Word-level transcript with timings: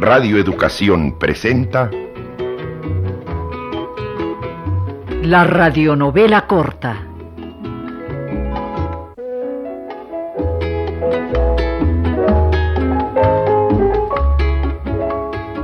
Radio 0.00 0.38
Educación 0.38 1.18
presenta 1.18 1.90
La 5.22 5.44
radionovela 5.44 6.46
corta. 6.46 6.96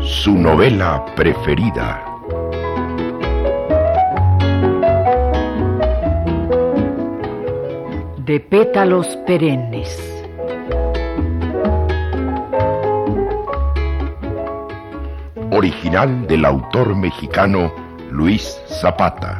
Su 0.02 0.36
novela 0.36 1.06
preferida. 1.16 2.04
De 8.18 8.40
pétalos 8.40 9.16
perennes. 9.26 10.23
Original 15.56 16.26
del 16.26 16.44
autor 16.46 16.96
mexicano 16.96 17.72
Luis 18.10 18.60
Zapata. 18.66 19.38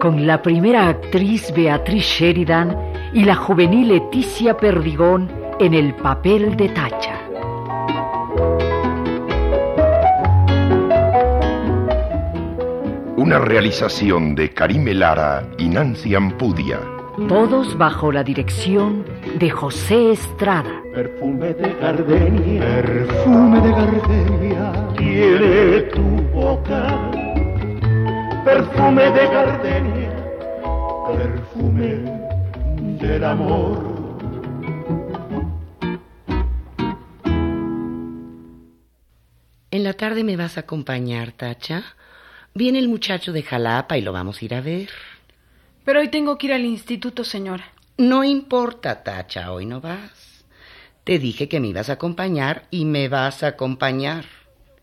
Con 0.00 0.26
la 0.26 0.40
primera 0.40 0.88
actriz 0.88 1.52
Beatriz 1.54 2.04
Sheridan 2.04 2.74
y 3.12 3.24
la 3.24 3.34
juvenil 3.34 3.88
Leticia 3.88 4.56
Perdigón 4.56 5.30
en 5.60 5.74
el 5.74 5.94
papel 5.94 6.56
de 6.56 6.70
Tacha. 6.70 7.20
Una 13.18 13.38
realización 13.40 14.34
de 14.34 14.54
Karime 14.54 14.94
Lara 14.94 15.46
y 15.58 15.68
Nancy 15.68 16.14
Ampudia. 16.14 16.80
Todos 17.28 17.76
bajo 17.76 18.10
la 18.10 18.24
dirección 18.24 19.04
de 19.38 19.50
José 19.50 20.12
Estrada. 20.12 20.82
Perfume 20.94 21.54
de 21.54 21.74
gardenia, 21.74 22.60
perfume 22.60 23.60
de 23.60 23.70
gardenia, 23.70 24.88
tiene 24.96 25.82
tu 25.92 26.02
boca. 26.32 27.10
Perfume 28.44 29.10
de 29.10 29.26
gardenia, 29.26 30.10
perfume 31.16 31.88
del 33.00 33.24
amor. 33.24 33.92
En 39.70 39.84
la 39.84 39.94
tarde 39.94 40.22
me 40.24 40.36
vas 40.36 40.56
a 40.56 40.60
acompañar, 40.60 41.32
Tacha. 41.32 41.82
Viene 42.54 42.78
el 42.78 42.88
muchacho 42.88 43.32
de 43.32 43.42
Jalapa 43.42 43.96
y 43.96 44.02
lo 44.02 44.12
vamos 44.12 44.42
a 44.42 44.44
ir 44.44 44.54
a 44.54 44.60
ver. 44.60 44.90
Pero 45.84 46.00
hoy 46.00 46.08
tengo 46.08 46.36
que 46.36 46.48
ir 46.48 46.52
al 46.52 46.64
instituto, 46.64 47.24
señora. 47.24 47.64
No 47.98 48.24
importa, 48.24 49.02
Tacha, 49.02 49.52
hoy 49.52 49.66
no 49.66 49.80
vas. 49.80 50.44
Te 51.04 51.18
dije 51.18 51.48
que 51.48 51.60
me 51.60 51.68
ibas 51.68 51.90
a 51.90 51.94
acompañar 51.94 52.66
y 52.70 52.84
me 52.84 53.08
vas 53.08 53.42
a 53.42 53.48
acompañar. 53.48 54.24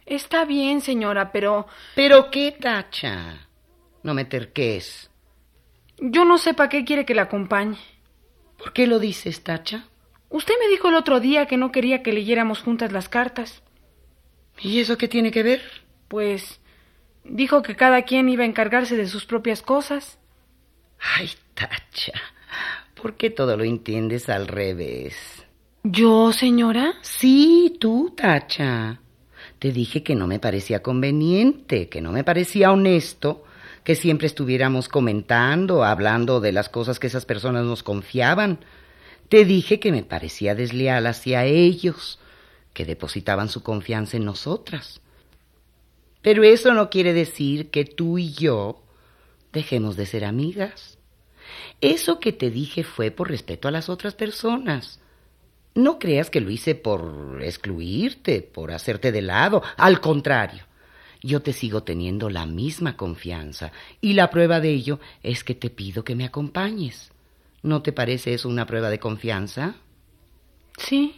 Está 0.05 0.45
bien, 0.45 0.81
señora, 0.81 1.31
pero 1.31 1.67
¿Pero 1.95 2.29
qué, 2.31 2.51
Tacha? 2.51 3.47
No 4.03 4.13
me 4.13 4.25
terques. 4.25 5.09
yo 5.99 6.25
no 6.25 6.37
sé 6.37 6.53
para 6.53 6.69
qué 6.69 6.85
quiere 6.85 7.05
que 7.05 7.15
la 7.15 7.23
acompañe. 7.23 7.77
¿Por 8.57 8.73
qué 8.73 8.87
lo 8.87 8.99
dices, 8.99 9.43
Tacha? 9.43 9.85
Usted 10.29 10.53
me 10.59 10.67
dijo 10.69 10.89
el 10.89 10.95
otro 10.95 11.19
día 11.19 11.45
que 11.47 11.57
no 11.57 11.71
quería 11.71 12.03
que 12.03 12.13
leyéramos 12.13 12.61
juntas 12.61 12.91
las 12.91 13.09
cartas. 13.09 13.63
¿Y 14.59 14.79
eso 14.79 14.97
qué 14.97 15.07
tiene 15.07 15.31
que 15.31 15.43
ver? 15.43 15.61
Pues 16.07 16.59
dijo 17.23 17.61
que 17.61 17.75
cada 17.75 18.01
quien 18.03 18.29
iba 18.29 18.43
a 18.43 18.47
encargarse 18.47 18.95
de 18.97 19.07
sus 19.07 19.25
propias 19.25 19.61
cosas. 19.61 20.19
Ay, 21.15 21.31
Tacha, 21.53 22.13
¿por 23.01 23.15
qué 23.15 23.29
todo 23.29 23.57
lo 23.57 23.63
entiendes 23.63 24.29
al 24.29 24.47
revés? 24.47 25.15
¿Yo, 25.83 26.33
señora? 26.33 26.93
Sí, 27.01 27.77
tú, 27.79 28.13
Tacha. 28.15 29.01
Te 29.57 29.71
dije 29.71 30.03
que 30.03 30.15
no 30.15 30.27
me 30.27 30.39
parecía 30.39 30.81
conveniente, 30.81 31.89
que 31.89 32.01
no 32.01 32.11
me 32.11 32.23
parecía 32.23 32.71
honesto 32.71 33.43
que 33.83 33.95
siempre 33.95 34.27
estuviéramos 34.27 34.87
comentando, 34.87 35.83
hablando 35.83 36.41
de 36.41 36.51
las 36.51 36.69
cosas 36.69 36.99
que 36.99 37.07
esas 37.07 37.25
personas 37.25 37.65
nos 37.65 37.81
confiaban. 37.81 38.59
Te 39.29 39.45
dije 39.45 39.79
que 39.79 39.91
me 39.91 40.03
parecía 40.03 40.53
desleal 40.53 41.07
hacia 41.07 41.45
ellos, 41.45 42.19
que 42.73 42.85
depositaban 42.85 43.49
su 43.49 43.63
confianza 43.63 44.17
en 44.17 44.25
nosotras. 44.25 45.01
Pero 46.21 46.43
eso 46.43 46.71
no 46.75 46.91
quiere 46.91 47.13
decir 47.13 47.71
que 47.71 47.83
tú 47.83 48.19
y 48.19 48.31
yo 48.33 48.83
dejemos 49.53 49.95
de 49.95 50.05
ser 50.05 50.23
amigas. 50.23 50.98
Eso 51.81 52.19
que 52.19 52.33
te 52.33 52.49
dije 52.49 52.83
fue 52.83 53.11
por 53.11 53.29
respeto 53.29 53.67
a 53.67 53.71
las 53.71 53.89
otras 53.89 54.15
personas. 54.15 54.99
No 55.75 55.99
creas 55.99 56.29
que 56.29 56.41
lo 56.41 56.49
hice 56.49 56.75
por 56.75 57.39
excluirte, 57.43 58.41
por 58.41 58.71
hacerte 58.71 59.11
de 59.11 59.21
lado. 59.21 59.61
Al 59.77 60.01
contrario, 60.01 60.63
yo 61.21 61.41
te 61.41 61.53
sigo 61.53 61.83
teniendo 61.83 62.29
la 62.29 62.45
misma 62.45 62.97
confianza 62.97 63.71
y 64.01 64.13
la 64.13 64.29
prueba 64.29 64.59
de 64.59 64.69
ello 64.71 64.99
es 65.23 65.43
que 65.43 65.55
te 65.55 65.69
pido 65.69 66.03
que 66.03 66.15
me 66.15 66.25
acompañes. 66.25 67.11
¿No 67.61 67.81
te 67.81 67.91
parece 67.91 68.33
eso 68.33 68.47
una 68.49 68.65
prueba 68.65 68.89
de 68.89 68.99
confianza? 68.99 69.75
Sí. 70.77 71.15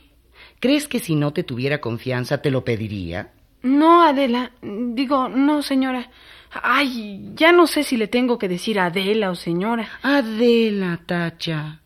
¿Crees 0.59 0.87
que 0.87 0.99
si 0.99 1.15
no 1.15 1.33
te 1.33 1.43
tuviera 1.43 1.81
confianza 1.81 2.41
te 2.41 2.51
lo 2.51 2.65
pediría? 2.65 3.31
No, 3.61 4.03
Adela. 4.03 4.51
Digo, 4.61 5.29
no, 5.29 5.61
señora. 5.61 6.09
Ay, 6.51 7.31
ya 7.35 7.51
no 7.51 7.67
sé 7.67 7.83
si 7.83 7.95
le 7.95 8.07
tengo 8.07 8.37
que 8.37 8.49
decir 8.49 8.79
Adela 8.79 9.31
o 9.31 9.35
señora. 9.35 9.87
Adela, 10.01 10.99
Tacha. 11.05 11.79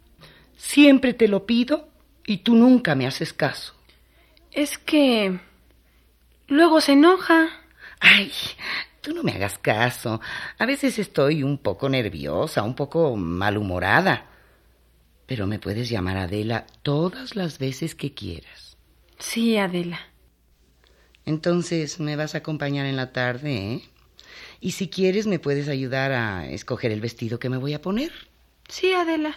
Siempre 0.55 1.13
te 1.13 1.27
lo 1.27 1.45
pido 1.45 1.89
y 2.25 2.37
tú 2.37 2.55
nunca 2.55 2.95
me 2.95 3.05
haces 3.05 3.33
caso. 3.33 3.75
Es 4.51 4.77
que... 4.77 5.39
Luego 6.47 6.79
se 6.81 6.93
enoja. 6.93 7.49
Ay, 7.99 8.31
tú 9.01 9.13
no 9.13 9.23
me 9.23 9.33
hagas 9.33 9.57
caso. 9.57 10.21
A 10.57 10.65
veces 10.65 10.97
estoy 10.99 11.43
un 11.43 11.57
poco 11.57 11.89
nerviosa, 11.89 12.63
un 12.63 12.75
poco 12.75 13.15
malhumorada. 13.15 14.25
Pero 15.25 15.47
me 15.47 15.59
puedes 15.59 15.89
llamar 15.89 16.17
Adela 16.17 16.65
todas 16.83 17.35
las 17.35 17.57
veces 17.57 17.95
que 17.95 18.13
quieras. 18.13 18.77
Sí, 19.17 19.57
Adela. 19.57 19.99
Entonces, 21.25 21.99
me 21.99 22.15
vas 22.15 22.35
a 22.35 22.39
acompañar 22.39 22.85
en 22.85 22.95
la 22.95 23.11
tarde, 23.11 23.73
¿eh? 23.73 23.81
Y 24.61 24.71
si 24.71 24.89
quieres, 24.89 25.27
me 25.27 25.39
puedes 25.39 25.67
ayudar 25.67 26.11
a 26.11 26.47
escoger 26.49 26.91
el 26.91 27.01
vestido 27.01 27.39
que 27.39 27.49
me 27.49 27.57
voy 27.57 27.73
a 27.73 27.81
poner. 27.81 28.11
Sí, 28.67 28.93
Adela. 28.93 29.35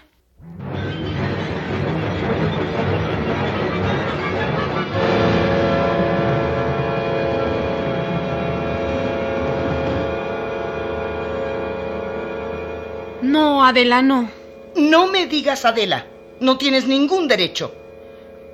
No, 13.22 13.64
Adela, 13.64 14.02
no. 14.02 14.30
No 14.76 15.08
me 15.08 15.26
digas 15.26 15.64
Adela. 15.64 16.06
No 16.40 16.56
tienes 16.56 16.86
ningún 16.86 17.28
derecho. 17.28 17.74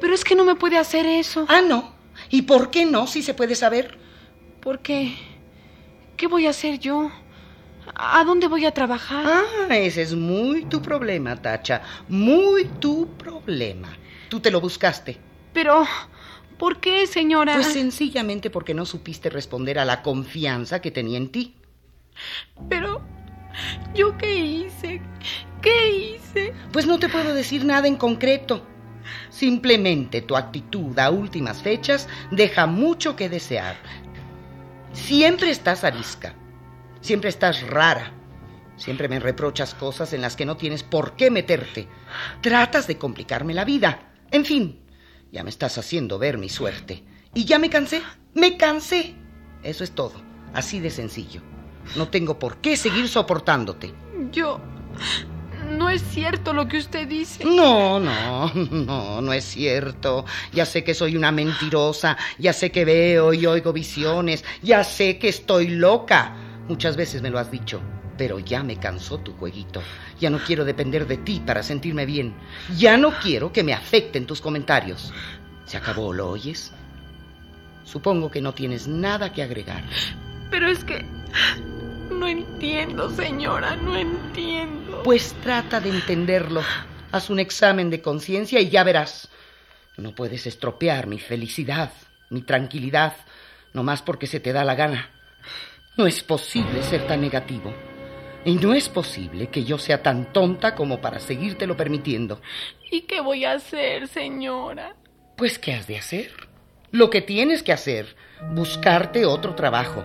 Pero 0.01 0.15
es 0.15 0.25
que 0.25 0.35
no 0.35 0.45
me 0.45 0.55
puede 0.55 0.79
hacer 0.79 1.07
eso. 1.07 1.47
Ah, 1.49 1.61
no. 1.61 1.94
¿Y 2.35 2.43
por 2.43 2.73
qué 2.73 2.85
no, 2.85 3.07
si 3.07 3.23
se 3.23 3.33
puede 3.33 3.55
saber? 3.55 3.97
Porque... 4.61 5.15
¿Qué 6.17 6.27
voy 6.27 6.49
a 6.49 6.51
hacer 6.51 6.81
yo? 6.81 7.09
¿A 7.95 8.25
dónde 8.25 8.49
voy 8.49 8.67
a 8.67 8.73
trabajar? 8.73 9.25
Ah, 9.25 9.77
ese 9.77 10.03
es 10.03 10.17
muy 10.17 10.65
tu 10.65 10.83
problema, 10.83 11.41
Tacha. 11.41 11.83
Muy 12.09 12.65
tu 12.81 13.07
problema. 13.17 13.97
Tú 14.29 14.41
te 14.41 14.51
lo 14.51 14.61
buscaste. 14.61 15.17
Pero... 15.53 15.87
¿Por 16.59 16.81
qué, 16.81 17.07
señora? 17.07 17.55
Pues 17.55 17.69
sencillamente 17.69 18.51
porque 18.51 18.75
no 18.75 18.85
supiste 18.85 19.31
responder 19.31 19.79
a 19.79 19.85
la 19.85 20.03
confianza 20.03 20.81
que 20.81 20.91
tenía 20.91 21.19
en 21.19 21.31
ti. 21.31 21.55
Pero... 22.69 23.01
¿Yo 23.95 24.19
qué 24.19 24.35
hice? 24.35 25.01
¿Qué 25.63 26.17
hice? 26.17 26.53
Pues 26.73 26.85
no 26.85 26.99
te 26.99 27.09
puedo 27.09 27.33
decir 27.33 27.65
nada 27.65 27.87
en 27.87 27.95
concreto. 27.95 28.67
Simplemente 29.31 30.23
tu 30.23 30.37
actitud 30.37 30.99
a 30.99 31.11
últimas 31.11 31.63
fechas 31.63 32.09
deja 32.31 32.67
mucho 32.67 33.17
que 33.17 33.29
desear. 33.29 33.77
Siempre 34.93 35.51
estás 35.51 35.85
arisca. 35.85 36.35
Siempre 37.01 37.29
estás 37.29 37.67
rara. 37.69 38.13
Siempre 38.77 39.09
me 39.09 39.21
reprochas 39.21 39.75
cosas 39.75 40.13
en 40.13 40.21
las 40.21 40.37
que 40.37 40.47
no 40.47 40.57
tienes 40.57 40.83
por 40.83 41.17
qué 41.17 41.31
meterte. 41.31 41.89
Tratas 42.41 42.87
de 42.87 42.99
complicarme 42.99 43.55
la 43.55 43.65
vida. 43.65 44.13
En 44.31 44.45
fin, 44.45 44.81
ya 45.31 45.45
me 45.45 45.51
estás 45.51 45.79
haciendo 45.79 46.19
ver 46.19 46.39
mi 46.39 46.49
suerte. 46.49 47.05
Y 47.35 47.45
ya 47.45 47.59
me 47.59 47.71
cansé. 47.71 48.03
Me 48.35 48.57
cansé. 48.57 49.15
Eso 49.63 49.85
es 49.85 49.93
todo. 49.93 50.15
Así 50.55 50.81
de 50.81 50.91
sencillo. 50.91 51.43
No 51.97 52.09
tengo 52.09 52.39
por 52.39 52.59
qué 52.59 52.77
seguir 52.77 53.09
soportándote. 53.09 53.93
Yo... 54.33 54.61
No 55.71 55.91
es 55.91 56.03
cierto 56.03 56.53
lo 56.53 56.69
que 56.69 56.79
usted 56.79 57.09
dice. 57.09 57.45
No, 57.45 57.99
no, 57.99 58.53
no, 58.55 59.21
no 59.21 59.33
es 59.33 59.45
cierto. 59.45 60.25
Ya 60.53 60.67
sé 60.67 60.85
que 60.85 60.95
soy 60.95 61.17
una 61.17 61.33
mentirosa, 61.33 62.17
ya 62.39 62.53
sé 62.53 62.71
que 62.71 62.85
veo 62.85 63.33
y 63.33 63.47
oigo 63.47 63.73
visiones, 63.73 64.45
ya 64.63 64.85
sé 64.85 65.19
que 65.19 65.29
estoy 65.29 65.69
loca. 65.69 66.35
Muchas 66.69 66.97
veces 66.97 67.23
me 67.23 67.31
lo 67.31 67.39
has 67.39 67.51
dicho. 67.51 67.81
Pero 68.17 68.39
ya 68.39 68.63
me 68.63 68.77
cansó 68.77 69.19
tu 69.19 69.33
jueguito. 69.33 69.83
Ya 70.21 70.31
no 70.31 70.39
quiero 70.39 70.65
depender 70.65 71.07
de 71.07 71.17
ti 71.17 71.43
para 71.45 71.65
sentirme 71.65 72.07
bien. 72.07 72.35
Ya 72.77 72.97
no 72.97 73.11
quiero 73.19 73.53
que 73.53 73.65
me 73.65 73.75
afecten 73.75 74.27
tus 74.27 74.41
comentarios. 74.41 75.13
Se 75.67 75.77
acabó, 75.77 76.13
¿lo 76.13 76.31
oyes? 76.31 76.73
Supongo 77.85 78.31
que 78.31 78.41
no 78.41 78.55
tienes 78.55 78.87
nada 78.87 79.33
que 79.33 79.43
agregar. 79.43 79.83
Pero 80.51 80.69
es 80.69 80.85
que... 80.85 81.05
No 82.11 82.29
entiendo, 82.29 83.11
señora, 83.11 83.77
no 83.77 83.97
entiendo. 83.97 85.03
Pues 85.03 85.35
trata 85.43 85.81
de 85.81 85.91
entenderlo. 85.91 86.63
Haz 87.13 87.31
un 87.31 87.39
examen 87.39 87.91
de 87.91 88.03
conciencia 88.03 88.61
y 88.61 88.69
ya 88.71 88.85
verás. 88.85 89.29
No 89.97 90.15
puedes 90.15 90.47
estropear 90.47 91.07
mi 91.07 91.19
felicidad, 91.19 91.93
mi 92.31 92.43
tranquilidad, 92.43 93.15
no 93.73 93.83
más 93.83 94.03
porque 94.03 94.27
se 94.27 94.41
te 94.41 94.53
da 94.53 94.65
la 94.65 94.75
gana. 94.75 95.11
No 95.97 96.07
es 96.07 96.23
posible 96.23 96.83
ser 96.83 97.07
tan 97.07 97.21
negativo. 97.21 97.73
Y 98.45 98.57
no 98.57 98.75
es 98.75 98.89
posible 98.89 99.49
que 99.49 99.65
yo 99.65 99.79
sea 99.79 100.03
tan 100.03 100.33
tonta 100.33 100.75
como 100.75 101.01
para 101.01 101.21
seguírtelo 101.21 101.77
permitiendo. 101.77 102.43
¿Y 102.91 103.03
qué 103.03 103.21
voy 103.21 103.45
a 103.45 103.53
hacer, 103.53 104.09
señora? 104.09 104.97
Pues, 105.37 105.59
¿qué 105.59 105.73
has 105.73 105.87
de 105.87 105.99
hacer? 105.99 106.33
Lo 106.91 107.11
que 107.11 107.23
tienes 107.23 107.63
que 107.63 107.73
hacer, 107.73 108.17
buscarte 108.53 109.25
otro 109.25 109.55
trabajo. 109.55 110.05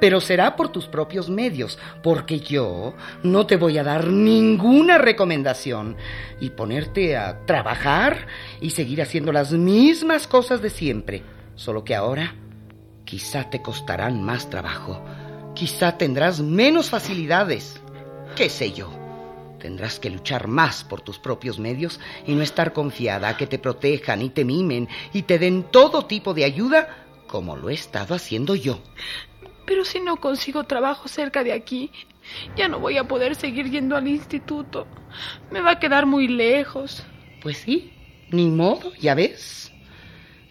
Pero 0.00 0.20
será 0.20 0.56
por 0.56 0.70
tus 0.70 0.86
propios 0.86 1.28
medios, 1.28 1.78
porque 2.02 2.40
yo 2.40 2.94
no 3.22 3.46
te 3.46 3.56
voy 3.56 3.78
a 3.78 3.84
dar 3.84 4.06
ninguna 4.08 4.98
recomendación 4.98 5.96
y 6.40 6.50
ponerte 6.50 7.16
a 7.16 7.44
trabajar 7.46 8.26
y 8.60 8.70
seguir 8.70 9.02
haciendo 9.02 9.32
las 9.32 9.52
mismas 9.52 10.26
cosas 10.26 10.62
de 10.62 10.70
siempre. 10.70 11.22
Solo 11.54 11.84
que 11.84 11.94
ahora 11.94 12.34
quizá 13.04 13.50
te 13.50 13.60
costarán 13.60 14.22
más 14.22 14.48
trabajo 14.48 15.02
Quizá 15.54 15.98
tendrás 15.98 16.40
menos 16.40 16.90
facilidades. 16.90 17.80
¿Qué 18.36 18.48
sé 18.48 18.72
yo? 18.72 18.90
Tendrás 19.58 19.98
que 19.98 20.08
luchar 20.08 20.46
más 20.48 20.84
por 20.84 21.02
tus 21.02 21.18
propios 21.18 21.58
medios 21.58 22.00
y 22.26 22.34
no 22.34 22.42
estar 22.42 22.72
confiada 22.72 23.28
a 23.28 23.36
que 23.36 23.46
te 23.46 23.58
protejan 23.58 24.22
y 24.22 24.30
te 24.30 24.44
mimen 24.44 24.88
y 25.12 25.22
te 25.22 25.38
den 25.38 25.64
todo 25.64 26.06
tipo 26.06 26.32
de 26.32 26.44
ayuda 26.44 27.04
como 27.26 27.56
lo 27.56 27.68
he 27.68 27.74
estado 27.74 28.14
haciendo 28.14 28.54
yo. 28.54 28.80
Pero 29.66 29.84
si 29.84 30.00
no 30.00 30.16
consigo 30.16 30.64
trabajo 30.64 31.08
cerca 31.08 31.44
de 31.44 31.52
aquí, 31.52 31.90
ya 32.56 32.68
no 32.68 32.80
voy 32.80 32.98
a 32.98 33.04
poder 33.04 33.34
seguir 33.34 33.70
yendo 33.70 33.96
al 33.96 34.08
instituto. 34.08 34.86
Me 35.50 35.60
va 35.60 35.72
a 35.72 35.78
quedar 35.78 36.06
muy 36.06 36.28
lejos. 36.28 37.04
Pues 37.42 37.58
sí, 37.58 37.92
ni 38.30 38.48
modo, 38.48 38.92
ya 38.96 39.14
ves. 39.14 39.72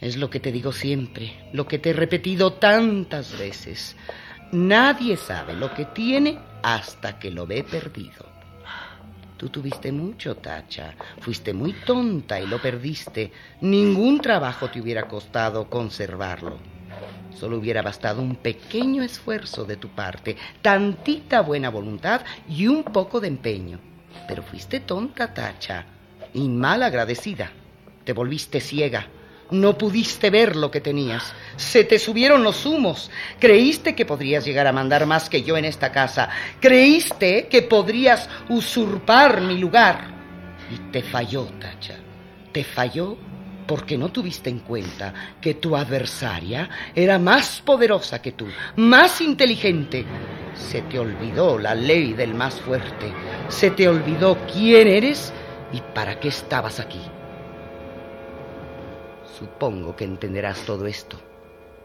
Es 0.01 0.15
lo 0.15 0.29
que 0.29 0.39
te 0.39 0.51
digo 0.51 0.71
siempre, 0.71 1.49
lo 1.51 1.67
que 1.67 1.77
te 1.77 1.89
he 1.89 1.93
repetido 1.93 2.53
tantas 2.53 3.37
veces. 3.37 3.97
Nadie 4.51 5.17
sabe 5.17 5.53
lo 5.53 5.73
que 5.73 5.85
tiene 5.85 6.39
hasta 6.63 7.19
que 7.19 7.31
lo 7.31 7.45
ve 7.45 7.63
perdido. 7.63 8.25
Tú 9.37 9.49
tuviste 9.49 9.91
mucho, 9.91 10.35
Tacha. 10.35 10.95
Fuiste 11.21 11.53
muy 11.53 11.73
tonta 11.85 12.39
y 12.41 12.47
lo 12.47 12.61
perdiste. 12.61 13.31
Ningún 13.61 14.19
trabajo 14.19 14.69
te 14.69 14.81
hubiera 14.81 15.07
costado 15.07 15.69
conservarlo. 15.69 16.57
Solo 17.35 17.57
hubiera 17.57 17.81
bastado 17.81 18.21
un 18.21 18.35
pequeño 18.35 19.03
esfuerzo 19.03 19.65
de 19.65 19.77
tu 19.77 19.89
parte, 19.89 20.35
tantita 20.61 21.41
buena 21.41 21.69
voluntad 21.69 22.21
y 22.47 22.67
un 22.67 22.83
poco 22.83 23.19
de 23.19 23.27
empeño. 23.27 23.79
Pero 24.27 24.43
fuiste 24.43 24.81
tonta, 24.81 25.33
Tacha, 25.33 25.85
y 26.33 26.47
mal 26.49 26.83
agradecida. 26.83 27.51
Te 28.03 28.13
volviste 28.13 28.59
ciega 28.59 29.07
no 29.51 29.77
pudiste 29.77 30.29
ver 30.29 30.55
lo 30.55 30.69
que 30.69 30.81
tenías. 30.81 31.33
Se 31.57 31.83
te 31.83 31.97
subieron 31.97 32.43
los 32.43 32.65
humos. 32.65 33.09
Creíste 33.39 33.95
que 33.95 34.05
podrías 34.05 34.45
llegar 34.45 34.67
a 34.67 34.71
mandar 34.71 35.05
más 35.05 35.29
que 35.29 35.41
yo 35.41 35.57
en 35.57 35.65
esta 35.65 35.91
casa. 35.91 36.29
Creíste 36.59 37.47
que 37.47 37.63
podrías 37.63 38.29
usurpar 38.49 39.41
mi 39.41 39.57
lugar. 39.57 40.07
Y 40.71 40.91
te 40.91 41.01
falló, 41.01 41.45
Tacha. 41.59 41.95
Te 42.51 42.63
falló 42.63 43.17
porque 43.69 43.99
no 43.99 44.09
tuviste 44.09 44.49
en 44.49 44.61
cuenta 44.61 45.13
que 45.39 45.53
tu 45.53 45.75
adversaria 45.75 46.67
era 46.95 47.19
más 47.19 47.61
poderosa 47.61 48.19
que 48.19 48.31
tú, 48.31 48.47
más 48.77 49.21
inteligente. 49.21 50.03
Se 50.55 50.81
te 50.81 50.97
olvidó 50.97 51.59
la 51.59 51.75
ley 51.75 52.13
del 52.13 52.33
más 52.33 52.59
fuerte. 52.59 53.13
Se 53.47 53.69
te 53.69 53.87
olvidó 53.87 54.39
quién 54.51 54.87
eres 54.87 55.31
y 55.71 55.81
para 55.93 56.19
qué 56.19 56.29
estabas 56.29 56.79
aquí. 56.79 56.99
Supongo 59.37 59.95
que 59.95 60.05
entenderás 60.05 60.65
todo 60.65 60.87
esto. 60.87 61.21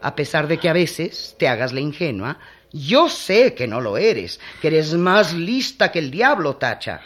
A 0.01 0.15
pesar 0.15 0.47
de 0.47 0.57
que 0.57 0.69
a 0.69 0.73
veces 0.73 1.35
te 1.37 1.47
hagas 1.47 1.71
la 1.71 1.81
ingenua, 1.81 2.39
yo 2.71 3.09
sé 3.09 3.53
que 3.53 3.67
no 3.67 3.79
lo 3.79 3.97
eres, 3.97 4.39
que 4.59 4.69
eres 4.69 4.95
más 4.95 5.35
lista 5.35 5.91
que 5.91 5.99
el 5.99 6.09
diablo, 6.09 6.55
Tacha. 6.55 7.01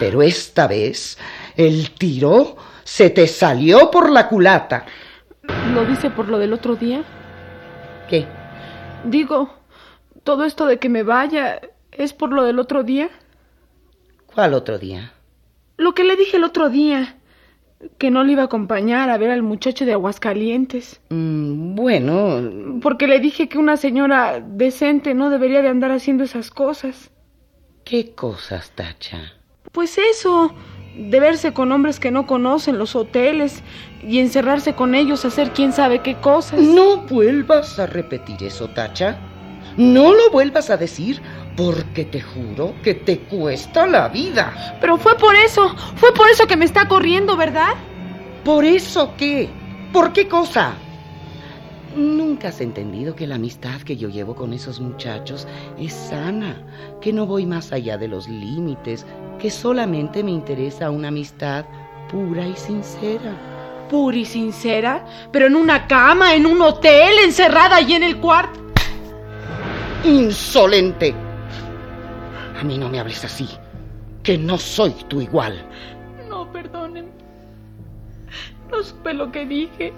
Pero 0.00 0.20
esta 0.20 0.66
vez 0.66 1.16
el 1.56 1.92
tiro 1.92 2.56
se 2.86 3.10
te 3.10 3.26
salió 3.26 3.90
por 3.90 4.10
la 4.10 4.28
culata. 4.28 4.86
¿Lo 5.74 5.84
dice 5.84 6.08
por 6.08 6.28
lo 6.28 6.38
del 6.38 6.52
otro 6.52 6.76
día? 6.76 7.02
¿Qué? 8.08 8.26
Digo, 9.04 9.50
todo 10.22 10.44
esto 10.44 10.66
de 10.66 10.78
que 10.78 10.88
me 10.88 11.02
vaya 11.02 11.60
es 11.90 12.12
por 12.12 12.32
lo 12.32 12.44
del 12.44 12.60
otro 12.60 12.84
día. 12.84 13.10
¿Cuál 14.32 14.54
otro 14.54 14.78
día? 14.78 15.12
Lo 15.76 15.94
que 15.94 16.04
le 16.04 16.14
dije 16.14 16.36
el 16.36 16.44
otro 16.44 16.70
día 16.70 17.16
que 17.98 18.12
no 18.12 18.22
le 18.22 18.32
iba 18.32 18.42
a 18.42 18.46
acompañar 18.46 19.10
a 19.10 19.18
ver 19.18 19.30
al 19.30 19.42
muchacho 19.42 19.84
de 19.84 19.92
Aguascalientes. 19.92 21.00
Mm, 21.08 21.74
bueno. 21.74 22.78
Porque 22.80 23.08
le 23.08 23.18
dije 23.18 23.48
que 23.48 23.58
una 23.58 23.76
señora 23.76 24.40
decente 24.40 25.12
no 25.12 25.28
debería 25.28 25.60
de 25.60 25.68
andar 25.68 25.90
haciendo 25.90 26.22
esas 26.22 26.50
cosas. 26.50 27.10
¿Qué 27.84 28.14
cosas, 28.14 28.70
Tacha? 28.70 29.32
Pues 29.72 29.98
eso, 29.98 30.54
de 30.96 31.20
verse 31.20 31.52
con 31.52 31.72
hombres 31.72 32.00
que 32.00 32.10
no 32.10 32.26
conocen 32.26 32.78
los 32.78 32.96
hoteles 32.96 33.62
y 34.06 34.18
encerrarse 34.18 34.74
con 34.74 34.94
ellos 34.94 35.24
a 35.24 35.28
hacer 35.28 35.52
quién 35.52 35.72
sabe 35.72 36.00
qué 36.00 36.14
cosas. 36.14 36.60
No 36.60 37.02
vuelvas 37.02 37.78
a 37.78 37.86
repetir 37.86 38.42
eso, 38.42 38.68
Tacha. 38.68 39.18
No 39.76 40.14
lo 40.14 40.30
vuelvas 40.30 40.70
a 40.70 40.76
decir 40.76 41.20
porque 41.54 42.04
te 42.06 42.20
juro 42.20 42.74
que 42.82 42.94
te 42.94 43.18
cuesta 43.18 43.86
la 43.86 44.08
vida. 44.08 44.78
Pero 44.80 44.96
fue 44.96 45.16
por 45.16 45.34
eso, 45.36 45.74
fue 45.96 46.12
por 46.14 46.28
eso 46.30 46.46
que 46.46 46.56
me 46.56 46.64
está 46.64 46.88
corriendo, 46.88 47.36
¿verdad? 47.36 47.74
¿Por 48.44 48.64
eso 48.64 49.14
qué? 49.18 49.50
¿Por 49.92 50.12
qué 50.12 50.28
cosa? 50.28 50.74
Nunca 51.96 52.48
has 52.48 52.60
entendido 52.60 53.16
que 53.16 53.26
la 53.26 53.36
amistad 53.36 53.80
que 53.80 53.96
yo 53.96 54.10
llevo 54.10 54.34
con 54.34 54.52
esos 54.52 54.80
muchachos 54.80 55.48
es 55.78 55.94
sana, 55.94 56.54
que 57.00 57.10
no 57.10 57.24
voy 57.24 57.46
más 57.46 57.72
allá 57.72 57.96
de 57.96 58.06
los 58.06 58.28
límites, 58.28 59.06
que 59.38 59.50
solamente 59.50 60.22
me 60.22 60.30
interesa 60.30 60.90
una 60.90 61.08
amistad 61.08 61.64
pura 62.10 62.46
y 62.46 62.54
sincera. 62.54 63.32
¿Pura 63.88 64.18
y 64.18 64.26
sincera? 64.26 65.06
Pero 65.32 65.46
en 65.46 65.56
una 65.56 65.86
cama, 65.86 66.34
en 66.34 66.44
un 66.44 66.60
hotel, 66.60 67.14
encerrada 67.24 67.76
allí 67.76 67.94
en 67.94 68.02
el 68.02 68.18
cuarto. 68.18 68.60
¡Insolente! 70.04 71.14
A 72.60 72.62
mí 72.62 72.76
no 72.76 72.90
me 72.90 73.00
hables 73.00 73.24
así, 73.24 73.48
que 74.22 74.36
no 74.36 74.58
soy 74.58 74.90
tu 75.08 75.22
igual. 75.22 75.66
No, 76.28 76.52
perdonen. 76.52 77.10
No 78.70 78.82
supe 78.82 79.14
lo 79.14 79.32
que 79.32 79.46
dije. 79.46 79.94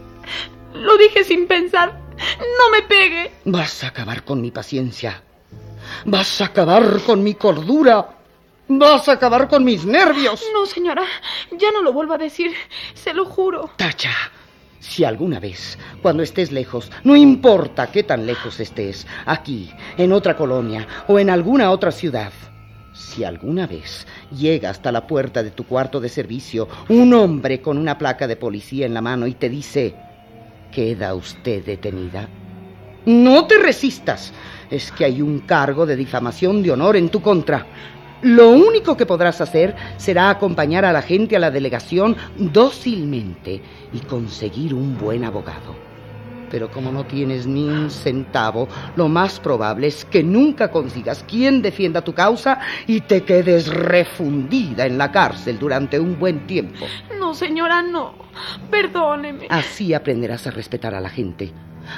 Lo 0.74 0.96
dije 0.96 1.24
sin 1.24 1.46
pensar. 1.46 1.98
No 2.38 2.70
me 2.70 2.82
pegue. 2.82 3.32
Vas 3.44 3.84
a 3.84 3.88
acabar 3.88 4.24
con 4.24 4.40
mi 4.40 4.50
paciencia. 4.50 5.22
Vas 6.04 6.40
a 6.40 6.46
acabar 6.46 7.00
con 7.06 7.22
mi 7.22 7.34
cordura. 7.34 8.16
Vas 8.68 9.08
a 9.08 9.12
acabar 9.12 9.48
con 9.48 9.64
mis 9.64 9.84
nervios. 9.84 10.44
No, 10.52 10.66
señora. 10.66 11.04
Ya 11.52 11.70
no 11.72 11.82
lo 11.82 11.92
vuelvo 11.92 12.14
a 12.14 12.18
decir. 12.18 12.52
Se 12.94 13.14
lo 13.14 13.24
juro. 13.24 13.70
Tacha. 13.76 14.12
Si 14.80 15.04
alguna 15.04 15.40
vez, 15.40 15.78
cuando 16.02 16.22
estés 16.22 16.52
lejos, 16.52 16.90
no 17.02 17.16
importa 17.16 17.90
qué 17.90 18.04
tan 18.04 18.26
lejos 18.26 18.60
estés, 18.60 19.06
aquí, 19.26 19.70
en 19.96 20.12
otra 20.12 20.36
colonia 20.36 20.86
o 21.08 21.18
en 21.18 21.30
alguna 21.30 21.72
otra 21.72 21.90
ciudad, 21.90 22.32
si 22.94 23.24
alguna 23.24 23.66
vez 23.66 24.06
llega 24.30 24.70
hasta 24.70 24.92
la 24.92 25.06
puerta 25.06 25.42
de 25.42 25.50
tu 25.50 25.64
cuarto 25.66 26.00
de 26.00 26.08
servicio 26.08 26.68
un 26.88 27.12
hombre 27.12 27.60
con 27.60 27.76
una 27.76 27.98
placa 27.98 28.26
de 28.26 28.36
policía 28.36 28.86
en 28.86 28.94
la 28.94 29.00
mano 29.00 29.26
y 29.26 29.34
te 29.34 29.48
dice, 29.48 29.94
¿queda 30.72 31.14
usted 31.14 31.64
detenida? 31.64 32.28
No 33.06 33.46
te 33.46 33.58
resistas. 33.58 34.32
Es 34.70 34.92
que 34.92 35.04
hay 35.04 35.22
un 35.22 35.40
cargo 35.40 35.86
de 35.86 35.96
difamación 35.96 36.62
de 36.62 36.72
honor 36.72 36.96
en 36.96 37.08
tu 37.08 37.22
contra. 37.22 37.66
Lo 38.22 38.50
único 38.50 38.96
que 38.96 39.06
podrás 39.06 39.40
hacer 39.40 39.76
será 39.96 40.28
acompañar 40.28 40.84
a 40.84 40.92
la 40.92 41.02
gente 41.02 41.36
a 41.36 41.38
la 41.38 41.50
delegación 41.50 42.16
dócilmente 42.36 43.62
y 43.92 44.00
conseguir 44.00 44.74
un 44.74 44.98
buen 44.98 45.24
abogado. 45.24 45.76
Pero 46.50 46.70
como 46.70 46.90
no 46.90 47.04
tienes 47.04 47.46
ni 47.46 47.68
un 47.68 47.90
centavo, 47.90 48.68
lo 48.96 49.08
más 49.08 49.38
probable 49.38 49.86
es 49.86 50.04
que 50.04 50.22
nunca 50.22 50.70
consigas 50.70 51.24
quien 51.28 51.62
defienda 51.62 52.02
tu 52.02 52.14
causa 52.14 52.58
y 52.86 53.02
te 53.02 53.22
quedes 53.22 53.68
refundida 53.68 54.86
en 54.86 54.98
la 54.98 55.12
cárcel 55.12 55.58
durante 55.58 56.00
un 56.00 56.18
buen 56.18 56.46
tiempo. 56.46 56.86
No, 57.18 57.34
señora, 57.34 57.82
no. 57.82 58.14
Perdóneme. 58.70 59.46
Así 59.50 59.94
aprenderás 59.94 60.46
a 60.46 60.50
respetar 60.50 60.94
a 60.94 61.00
la 61.00 61.08
gente. 61.10 61.52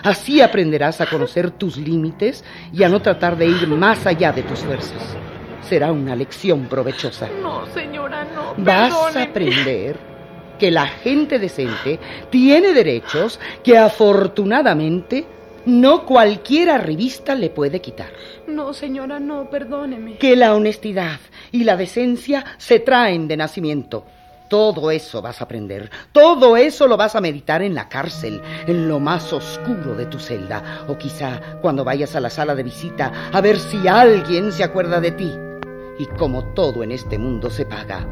Así 0.04 0.40
aprenderás 0.40 1.00
a 1.00 1.06
conocer 1.06 1.50
tus 1.50 1.76
límites 1.76 2.44
y 2.72 2.82
a 2.84 2.88
no 2.88 3.00
tratar 3.02 3.36
de 3.36 3.46
ir 3.46 3.66
más 3.66 4.06
allá 4.06 4.32
de 4.32 4.42
tus 4.42 4.60
fuerzas. 4.60 5.16
será 5.62 5.92
una 5.92 6.16
lección 6.16 6.66
provechosa. 6.66 7.28
No, 7.42 7.66
señora, 7.66 8.24
no. 8.34 8.54
Vas 8.56 8.92
a 8.92 8.96
perdóneme. 8.96 9.22
aprender 9.22 9.96
que 10.58 10.70
la 10.70 10.86
gente 10.86 11.38
decente 11.38 11.98
tiene 12.30 12.72
derechos 12.72 13.38
que 13.62 13.78
afortunadamente 13.78 15.26
no 15.66 16.04
cualquier 16.06 16.70
arribista 16.70 17.34
le 17.34 17.50
puede 17.50 17.80
quitar. 17.80 18.10
No, 18.46 18.72
señora, 18.72 19.20
no, 19.20 19.48
perdóneme. 19.50 20.16
Que 20.18 20.34
la 20.36 20.54
honestidad 20.54 21.20
y 21.52 21.64
la 21.64 21.76
decencia 21.76 22.44
se 22.58 22.78
traen 22.80 23.28
de 23.28 23.36
nacimiento. 23.36 24.04
Todo 24.50 24.90
eso 24.90 25.22
vas 25.22 25.40
a 25.40 25.44
aprender, 25.44 25.88
todo 26.10 26.56
eso 26.56 26.88
lo 26.88 26.96
vas 26.96 27.14
a 27.14 27.20
meditar 27.20 27.62
en 27.62 27.72
la 27.72 27.88
cárcel, 27.88 28.42
en 28.66 28.88
lo 28.88 28.98
más 28.98 29.32
oscuro 29.32 29.94
de 29.94 30.06
tu 30.06 30.18
celda, 30.18 30.86
o 30.88 30.98
quizá 30.98 31.60
cuando 31.62 31.84
vayas 31.84 32.16
a 32.16 32.20
la 32.20 32.30
sala 32.30 32.56
de 32.56 32.64
visita 32.64 33.30
a 33.32 33.40
ver 33.40 33.60
si 33.60 33.86
alguien 33.86 34.50
se 34.50 34.64
acuerda 34.64 35.00
de 35.00 35.12
ti. 35.12 35.32
Y 36.00 36.06
como 36.18 36.46
todo 36.52 36.82
en 36.82 36.90
este 36.90 37.16
mundo 37.16 37.48
se 37.48 37.64
paga, 37.64 38.04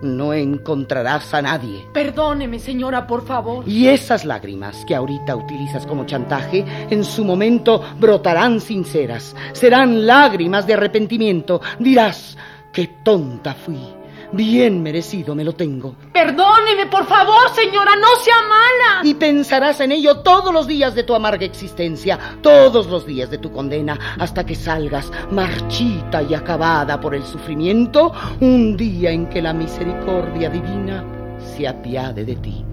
no 0.00 0.32
encontrarás 0.32 1.34
a 1.34 1.42
nadie. 1.42 1.88
Perdóneme, 1.92 2.60
señora, 2.60 3.04
por 3.04 3.26
favor. 3.26 3.68
Y 3.68 3.88
esas 3.88 4.24
lágrimas 4.24 4.84
que 4.84 4.94
ahorita 4.94 5.34
utilizas 5.34 5.86
como 5.86 6.06
chantaje, 6.06 6.64
en 6.88 7.02
su 7.02 7.24
momento 7.24 7.82
brotarán 7.98 8.60
sinceras. 8.60 9.34
Serán 9.52 10.06
lágrimas 10.06 10.68
de 10.68 10.74
arrepentimiento. 10.74 11.60
Dirás, 11.80 12.38
qué 12.72 12.90
tonta 13.02 13.54
fui. 13.54 14.03
Bien 14.34 14.82
merecido 14.82 15.34
me 15.34 15.44
lo 15.44 15.52
tengo. 15.52 15.94
Perdóneme, 16.12 16.86
por 16.86 17.06
favor, 17.06 17.50
señora, 17.54 17.92
no 17.96 18.16
sea 18.16 18.42
mala. 18.42 19.00
Y 19.04 19.14
pensarás 19.14 19.80
en 19.80 19.92
ello 19.92 20.18
todos 20.22 20.52
los 20.52 20.66
días 20.66 20.94
de 20.96 21.04
tu 21.04 21.14
amarga 21.14 21.44
existencia, 21.44 22.18
todos 22.42 22.88
los 22.88 23.06
días 23.06 23.30
de 23.30 23.38
tu 23.38 23.52
condena, 23.52 24.16
hasta 24.18 24.44
que 24.44 24.56
salgas 24.56 25.12
marchita 25.30 26.22
y 26.22 26.34
acabada 26.34 27.00
por 27.00 27.14
el 27.14 27.22
sufrimiento, 27.24 28.12
un 28.40 28.76
día 28.76 29.12
en 29.12 29.28
que 29.28 29.40
la 29.40 29.52
misericordia 29.52 30.50
divina 30.50 31.04
se 31.38 31.68
apiade 31.68 32.24
de 32.24 32.34
ti. 32.36 32.64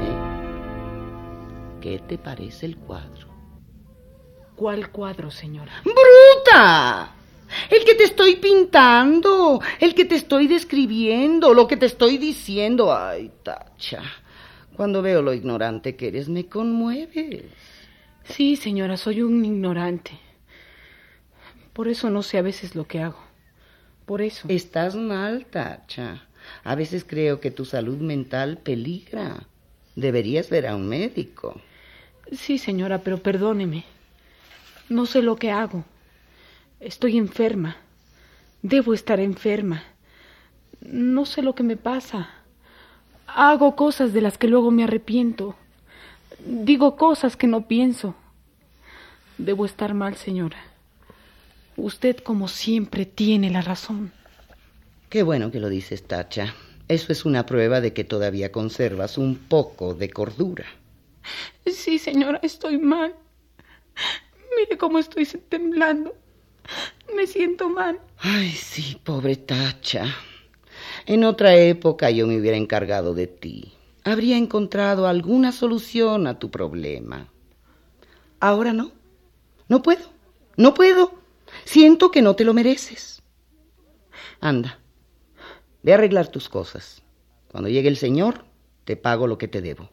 ¿Eh? 0.00 0.18
¿Qué 1.80 1.98
te 2.00 2.18
parece 2.18 2.66
el 2.66 2.76
cuadro? 2.78 3.28
¿Cuál 4.56 4.90
cuadro, 4.90 5.30
señora? 5.30 5.72
¡Bruta! 5.84 7.21
El 7.70 7.84
que 7.84 7.94
te 7.94 8.04
estoy 8.04 8.36
pintando, 8.36 9.60
el 9.80 9.94
que 9.94 10.04
te 10.04 10.14
estoy 10.14 10.46
describiendo, 10.46 11.54
lo 11.54 11.66
que 11.66 11.76
te 11.76 11.86
estoy 11.86 12.18
diciendo. 12.18 12.94
Ay, 12.94 13.30
Tacha, 13.42 14.02
cuando 14.76 15.02
veo 15.02 15.22
lo 15.22 15.32
ignorante 15.32 15.96
que 15.96 16.08
eres, 16.08 16.28
me 16.28 16.46
conmueves. 16.46 17.44
Sí, 18.24 18.56
señora, 18.56 18.96
soy 18.96 19.22
un 19.22 19.44
ignorante. 19.44 20.12
Por 21.72 21.88
eso 21.88 22.10
no 22.10 22.22
sé 22.22 22.38
a 22.38 22.42
veces 22.42 22.74
lo 22.74 22.86
que 22.86 23.00
hago. 23.00 23.18
Por 24.06 24.22
eso. 24.22 24.46
Estás 24.48 24.94
mal, 24.94 25.46
Tacha. 25.46 26.26
A 26.64 26.74
veces 26.74 27.04
creo 27.04 27.40
que 27.40 27.50
tu 27.50 27.64
salud 27.64 27.98
mental 27.98 28.58
peligra. 28.58 29.46
Deberías 29.96 30.50
ver 30.50 30.66
a 30.66 30.76
un 30.76 30.88
médico. 30.88 31.60
Sí, 32.32 32.58
señora, 32.58 32.98
pero 32.98 33.18
perdóneme. 33.18 33.84
No 34.88 35.06
sé 35.06 35.22
lo 35.22 35.36
que 35.36 35.50
hago. 35.50 35.84
Estoy 36.82 37.16
enferma. 37.16 37.76
Debo 38.60 38.92
estar 38.92 39.20
enferma. 39.20 39.84
No 40.80 41.26
sé 41.26 41.40
lo 41.40 41.54
que 41.54 41.62
me 41.62 41.76
pasa. 41.76 42.28
Hago 43.28 43.76
cosas 43.76 44.12
de 44.12 44.20
las 44.20 44.36
que 44.36 44.48
luego 44.48 44.72
me 44.72 44.82
arrepiento. 44.82 45.54
Digo 46.44 46.96
cosas 46.96 47.36
que 47.36 47.46
no 47.46 47.68
pienso. 47.68 48.16
Debo 49.38 49.64
estar 49.64 49.94
mal, 49.94 50.16
señora. 50.16 50.58
Usted, 51.76 52.16
como 52.16 52.48
siempre, 52.48 53.06
tiene 53.06 53.50
la 53.50 53.62
razón. 53.62 54.10
Qué 55.08 55.22
bueno 55.22 55.52
que 55.52 55.60
lo 55.60 55.68
dices, 55.68 56.02
Tacha. 56.02 56.52
Eso 56.88 57.12
es 57.12 57.24
una 57.24 57.46
prueba 57.46 57.80
de 57.80 57.92
que 57.92 58.02
todavía 58.02 58.50
conservas 58.50 59.18
un 59.18 59.36
poco 59.36 59.94
de 59.94 60.10
cordura. 60.10 60.66
Sí, 61.64 62.00
señora, 62.00 62.40
estoy 62.42 62.78
mal. 62.78 63.14
Mire 64.58 64.76
cómo 64.76 64.98
estoy 64.98 65.26
temblando. 65.48 66.12
Me 67.14 67.26
siento 67.26 67.68
mal. 67.68 68.00
Ay, 68.18 68.50
sí, 68.50 68.98
pobre 69.02 69.36
Tacha. 69.36 70.04
En 71.06 71.24
otra 71.24 71.56
época 71.56 72.10
yo 72.10 72.26
me 72.26 72.38
hubiera 72.38 72.56
encargado 72.56 73.14
de 73.14 73.26
ti. 73.26 73.72
Habría 74.04 74.36
encontrado 74.36 75.06
alguna 75.06 75.52
solución 75.52 76.26
a 76.26 76.38
tu 76.38 76.50
problema. 76.50 77.28
Ahora 78.40 78.72
no. 78.72 78.92
No 79.68 79.82
puedo. 79.82 80.10
No 80.56 80.74
puedo. 80.74 81.14
Siento 81.64 82.10
que 82.10 82.22
no 82.22 82.34
te 82.34 82.44
lo 82.44 82.54
mereces. 82.54 83.22
Anda. 84.40 84.78
Ve 85.82 85.92
a 85.92 85.94
arreglar 85.96 86.28
tus 86.28 86.48
cosas. 86.48 87.02
Cuando 87.50 87.68
llegue 87.68 87.88
el 87.88 87.96
señor, 87.96 88.44
te 88.84 88.96
pago 88.96 89.26
lo 89.26 89.38
que 89.38 89.48
te 89.48 89.60
debo. 89.60 89.90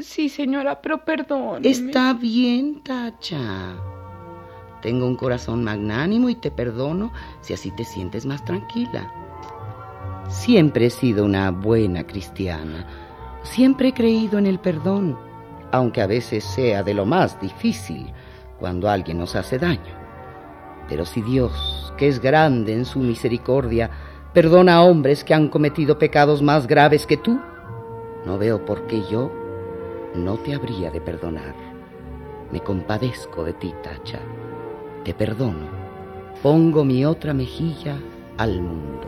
Sí, 0.00 0.28
señora, 0.28 0.80
pero 0.80 1.04
perdóneme. 1.04 1.68
Está 1.68 2.12
bien, 2.12 2.82
Tacha. 2.84 3.76
Tengo 4.82 5.06
un 5.06 5.16
corazón 5.16 5.64
magnánimo 5.64 6.28
y 6.28 6.34
te 6.34 6.50
perdono 6.50 7.12
si 7.40 7.54
así 7.54 7.70
te 7.70 7.84
sientes 7.84 8.26
más 8.26 8.44
tranquila. 8.44 9.12
Siempre 10.28 10.86
he 10.86 10.90
sido 10.90 11.24
una 11.24 11.50
buena 11.50 12.04
cristiana. 12.04 12.86
Siempre 13.42 13.88
he 13.88 13.94
creído 13.94 14.38
en 14.38 14.46
el 14.46 14.58
perdón, 14.58 15.16
aunque 15.72 16.02
a 16.02 16.06
veces 16.06 16.44
sea 16.44 16.82
de 16.82 16.94
lo 16.94 17.06
más 17.06 17.40
difícil 17.40 18.12
cuando 18.58 18.88
alguien 18.88 19.18
nos 19.18 19.36
hace 19.36 19.58
daño. 19.58 19.94
Pero 20.88 21.04
si 21.04 21.22
Dios, 21.22 21.92
que 21.96 22.08
es 22.08 22.20
grande 22.20 22.72
en 22.72 22.84
su 22.84 22.98
misericordia, 22.98 23.90
perdona 24.32 24.76
a 24.76 24.82
hombres 24.82 25.24
que 25.24 25.34
han 25.34 25.48
cometido 25.48 25.98
pecados 25.98 26.42
más 26.42 26.66
graves 26.66 27.06
que 27.06 27.16
tú, 27.16 27.40
no 28.24 28.38
veo 28.38 28.64
por 28.64 28.86
qué 28.86 29.02
yo 29.10 29.30
no 30.14 30.36
te 30.38 30.54
habría 30.54 30.90
de 30.90 31.00
perdonar. 31.00 31.54
Me 32.50 32.60
compadezco 32.60 33.44
de 33.44 33.52
ti, 33.54 33.74
Tacha. 33.82 34.20
Te 35.06 35.14
perdono. 35.14 35.68
Pongo 36.42 36.84
mi 36.84 37.04
otra 37.04 37.32
mejilla 37.32 37.96
al 38.38 38.60
mundo. 38.60 39.06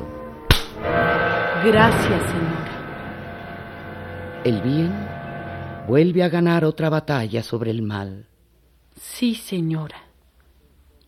Gracias, 1.64 2.22
señora. 2.30 2.76
El 4.44 4.62
bien 4.62 4.94
vuelve 5.88 6.22
a 6.22 6.28
ganar 6.28 6.64
otra 6.64 6.88
batalla 6.88 7.42
sobre 7.42 7.72
el 7.72 7.82
mal. 7.82 8.28
Sí, 8.94 9.34
señora. 9.34 10.00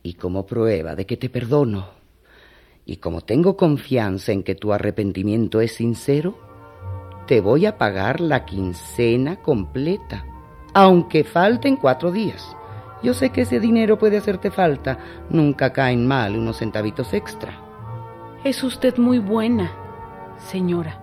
Y 0.03 0.15
como 0.15 0.45
prueba 0.45 0.97
de 0.97 1.07
que 1.07 1.17
te 1.17 1.31
perdono, 1.31 1.91
y 2.85 2.97
como 2.97 3.21
tengo 3.21 3.57
confianza 3.57 4.33
en 4.33 4.43
que 4.43 4.57
tu 4.57 4.73
arrepentimiento 4.73 5.61
es 5.61 5.73
sincero, 5.73 6.37
te 7.29 7.41
voy 7.41 7.65
a 7.65 7.79
pagar 7.79 8.21
la 8.21 8.45
quincena 8.45 9.41
completa, 9.41 10.27
aunque 10.75 11.23
falten 11.23 11.77
cuatro 11.77 12.11
días. 12.11 12.57
Yo 13.03 13.15
sé 13.15 13.31
que 13.31 13.43
ese 13.43 13.61
dinero 13.61 13.99
puede 13.99 14.19
hacerte 14.19 14.51
falta, 14.51 14.99
nunca 15.31 15.73
caen 15.73 16.07
mal 16.07 16.37
unos 16.37 16.59
centavitos 16.59 17.15
extra. 17.15 17.53
Es 18.45 18.63
usted 18.63 18.99
muy 18.99 19.19
buena, 19.19 19.73
señora. 20.39 21.01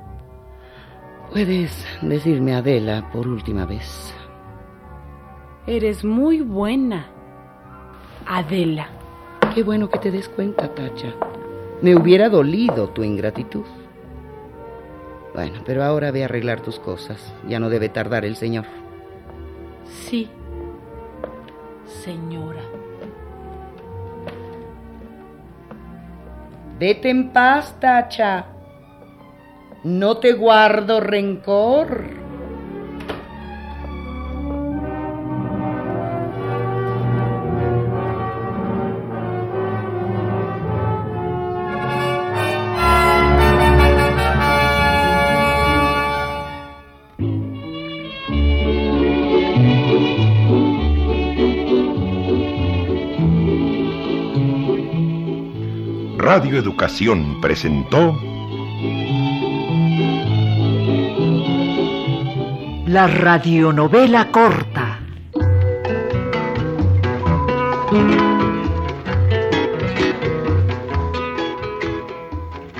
Puedes 1.32 1.86
decirme 2.02 2.56
Adela 2.56 3.10
por 3.12 3.28
última 3.28 3.66
vez. 3.66 4.14
Eres 5.66 6.04
muy 6.06 6.42
buena, 6.42 7.08
Adela. 8.26 8.88
Qué 9.54 9.64
bueno 9.64 9.90
que 9.90 10.00
te 10.00 10.12
des 10.12 10.30
cuenta, 10.30 10.74
Tacha. 10.74 11.14
Me 11.82 11.96
hubiera 11.96 12.30
dolido 12.30 12.90
tu 12.90 13.04
ingratitud. 13.04 13.66
Bueno, 15.34 15.60
pero 15.66 15.84
ahora 15.84 16.12
ve 16.12 16.24
a 16.24 16.26
arreglar 16.26 16.62
tus 16.62 16.80
cosas. 16.80 17.34
Ya 17.48 17.60
no 17.60 17.70
debe 17.70 17.90
tardar 17.90 18.26
el 18.26 18.36
señor. 18.36 18.66
Sí, 19.86 20.30
señora. 21.88 22.62
Vete 26.80 27.10
en 27.10 27.32
paz, 27.32 27.76
Tacha. 27.80 28.46
No 29.84 30.18
te 30.18 30.34
guardo 30.34 31.00
rencor. 31.00 32.27
Radio 56.38 56.60
Educación 56.60 57.42
presentó 57.42 58.16
La 62.86 63.08
radionovela 63.08 64.32
corta. 64.32 65.00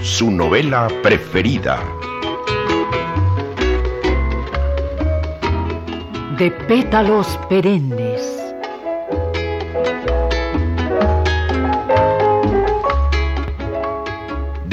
su 0.02 0.30
novela 0.30 0.88
preferida. 1.02 1.80
De 6.38 6.52
pétalos 6.52 7.40
perennes. 7.50 7.97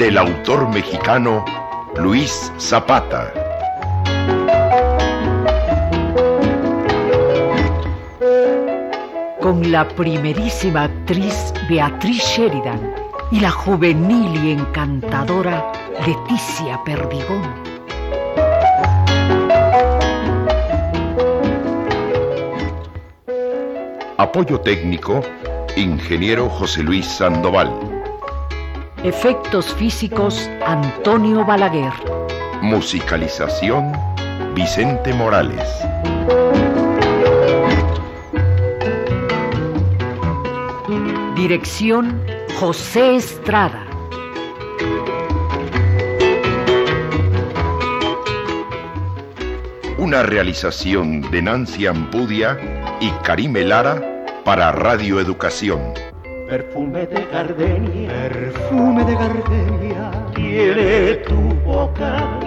Del 0.05 0.19
autor 0.19 0.69
mexicano 0.69 1.43
Luis 1.97 2.53
Zapata. 2.59 3.33
Con 9.41 9.71
la 9.71 9.87
primerísima 9.87 10.83
actriz 10.83 11.51
Beatriz 11.67 12.21
Sheridan 12.21 12.93
y 13.31 13.39
la 13.39 13.49
juvenil 13.49 14.45
y 14.45 14.51
encantadora 14.51 15.71
Leticia 16.05 16.79
Perdigón. 16.85 17.41
Apoyo 24.17 24.61
técnico, 24.61 25.21
ingeniero 25.75 26.47
José 26.47 26.83
Luis 26.83 27.07
Sandoval. 27.07 27.94
Efectos 29.05 29.71
físicos, 29.75 30.49
Antonio 30.65 31.45
Balaguer. 31.45 31.93
Musicalización, 32.63 33.91
Vicente 34.55 35.13
Morales. 35.13 35.61
Dirección, 41.35 42.19
José 42.59 43.17
Estrada. 43.17 43.85
Una 49.99 50.23
realización 50.23 51.21
de 51.29 51.43
Nancy 51.43 51.85
Ampudia 51.85 52.57
y 52.99 53.11
Karime 53.23 53.65
Lara 53.65 54.01
para 54.43 54.71
Radio 54.71 55.19
Educación. 55.19 56.04
Perfume 56.47 57.07
de 57.07 57.25
gardenia, 57.31 58.07
perfume 58.07 59.03
de 59.03 59.15
gardenia, 59.15 60.11
tiene 60.35 61.15
tu 61.27 61.55
boca. 61.65 62.39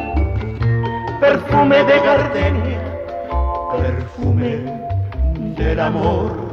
Perfume 1.21 1.83
de 1.85 1.99
gardenia, 1.99 2.81
perfume 3.73 4.63
del 5.57 5.81
amor 5.81 6.48